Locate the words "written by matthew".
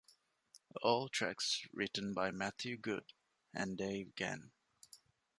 1.71-2.75